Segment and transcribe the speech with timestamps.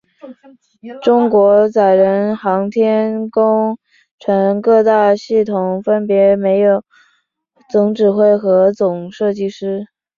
[1.03, 3.77] 中国载人航天工
[4.17, 6.83] 程各大系统分别设有
[7.69, 9.85] 总指挥和总设计师。